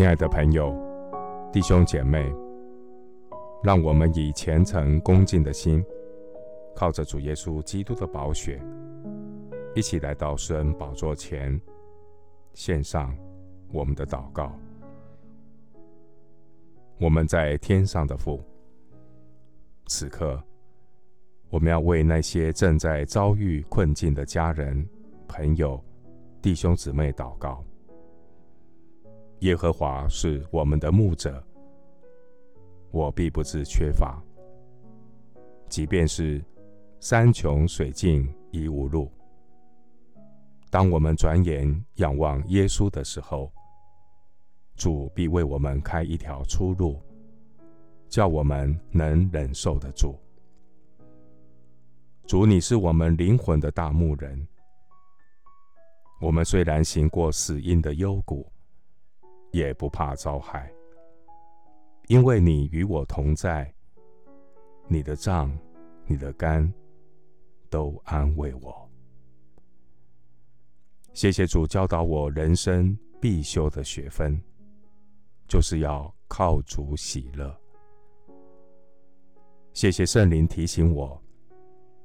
[0.00, 0.74] 亲爱的朋友、
[1.52, 2.32] 弟兄姐妹，
[3.62, 5.84] 让我们以虔诚恭敬的心，
[6.74, 8.58] 靠着主耶稣基督的宝血，
[9.74, 11.60] 一起来到施恩宝座前，
[12.54, 13.14] 献上
[13.74, 14.58] 我们的祷告。
[16.98, 18.42] 我们在天上的父，
[19.86, 20.42] 此刻
[21.50, 24.88] 我们要为那些正在遭遇困境的家人、
[25.28, 25.78] 朋友、
[26.40, 27.62] 弟兄姊妹祷告。
[29.40, 31.42] 耶和华是我们的牧者，
[32.90, 34.22] 我必不致缺乏。
[35.66, 36.44] 即便是
[36.98, 39.10] 山穷水尽疑无路，
[40.68, 43.50] 当我们转眼仰望耶稣的时候，
[44.76, 47.00] 主必为我们开一条出路，
[48.10, 50.18] 叫我们能忍受得住。
[52.26, 54.46] 主，你是我们灵魂的大牧人，
[56.20, 58.46] 我们虽然行过死荫的幽谷，
[59.50, 60.72] 也不怕遭害，
[62.08, 63.72] 因为你与我同在。
[64.92, 65.56] 你的杖、
[66.06, 66.68] 你的竿
[67.68, 68.90] 都安慰我。
[71.12, 74.42] 谢谢主教导我人生必修的学分，
[75.46, 77.56] 就是要靠主喜乐。
[79.72, 81.22] 谢谢圣灵提醒我，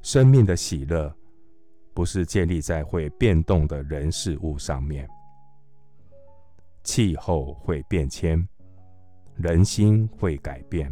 [0.00, 1.12] 生命的喜乐
[1.92, 5.08] 不是建立在会变动的人事物上面。
[6.88, 8.48] 气候会变迁，
[9.34, 10.90] 人心会改变。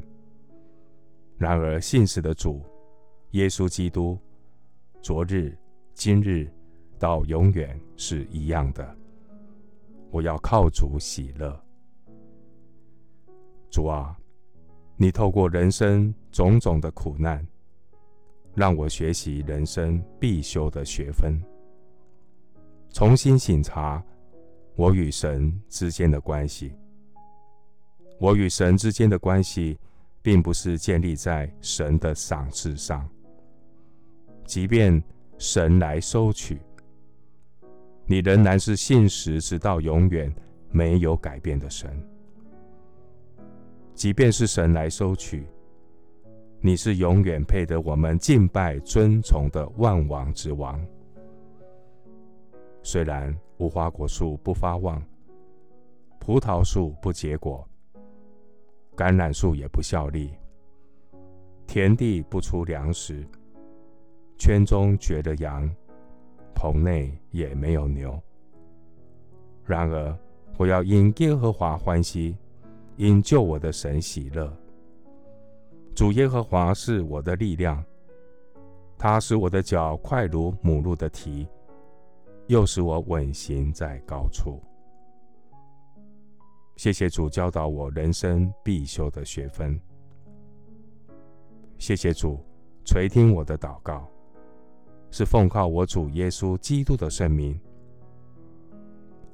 [1.38, 2.62] 然而，信实的主
[3.30, 4.18] 耶稣基督，
[5.00, 5.56] 昨日、
[5.94, 6.52] 今日
[6.98, 8.94] 到永远是一样的。
[10.10, 11.58] 我要靠主喜乐。
[13.70, 14.14] 主啊，
[14.98, 17.42] 你透过人生种种的苦难，
[18.54, 21.40] 让我学习人生必修的学分，
[22.90, 24.04] 重新省察。
[24.76, 26.74] 我与神之间的关系，
[28.20, 29.78] 我与神之间的关系，
[30.20, 33.08] 并不是建立在神的赏赐上。
[34.44, 35.02] 即便
[35.38, 36.58] 神来收取，
[38.04, 40.30] 你仍然是信实直到永远
[40.70, 41.90] 没有改变的神。
[43.94, 45.46] 即便是神来收取，
[46.60, 50.78] 你是永远配得我们敬拜尊崇的万王之王。
[52.82, 53.34] 虽然。
[53.58, 55.02] 无花果树不发旺，
[56.18, 57.66] 葡萄树不结果，
[58.94, 60.30] 橄榄树也不效力，
[61.66, 63.26] 田地不出粮食，
[64.38, 65.68] 圈中绝了羊，
[66.54, 68.20] 棚内也没有牛。
[69.64, 70.16] 然而，
[70.58, 72.36] 我要因耶和华欢喜，
[72.96, 74.54] 因救我的神喜乐。
[75.94, 77.82] 主耶和华是我的力量，
[78.98, 81.48] 他使我的脚快如母鹿的蹄。
[82.48, 84.62] 又使我稳行在高处。
[86.76, 89.80] 谢谢主教导我人生必修的学分。
[91.76, 92.38] 谢谢主
[92.84, 94.08] 垂听我的祷告，
[95.10, 97.58] 是奉靠我主耶稣基督的圣名。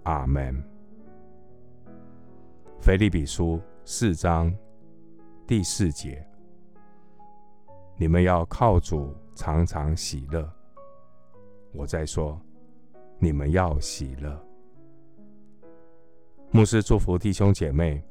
[0.05, 0.63] 阿门。
[2.81, 4.53] 腓立比书四章
[5.47, 6.27] 第四节：
[7.97, 10.51] 你们要靠主常常喜乐。
[11.75, 12.41] 我在说。
[13.25, 14.37] 你们要喜乐。
[16.51, 18.03] 牧师祝福弟兄姐妹，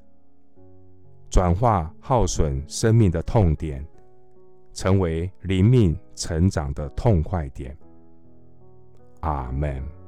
[1.29, 3.85] 转化耗损生命的痛点，
[4.72, 7.77] 成为灵命成长的痛快点。
[9.19, 10.00] 阿门。